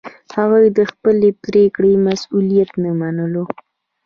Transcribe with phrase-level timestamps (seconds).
[0.35, 3.43] هغوی د خپلې پرېکړې مسوولیت نه منلو.